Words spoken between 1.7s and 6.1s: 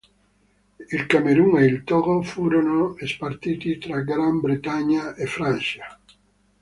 Togo furono spartiti tra Gran Bretagna e Francia.